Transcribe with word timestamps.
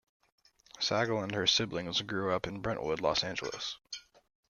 Sagal 0.79 1.21
and 1.21 1.35
her 1.35 1.45
siblings 1.45 2.01
grew 2.01 2.33
up 2.33 2.47
in 2.47 2.59
Brentwood, 2.61 3.01
Los 3.01 3.23
Angeles. 3.23 3.77